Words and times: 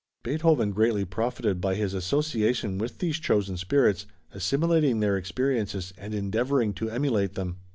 Beethoven 0.23 0.71
greatly 0.71 1.05
profited 1.05 1.61
by 1.61 1.75
his 1.75 1.93
association 1.93 2.79
with 2.79 2.97
these 2.97 3.17
chosen 3.19 3.55
spirits, 3.55 4.07
assimilating 4.33 4.99
their 4.99 5.15
experiences 5.15 5.93
and 5.95 6.15
endeavoring 6.15 6.73
to 6.73 6.89
emulate 6.89 7.35
them. 7.35 7.57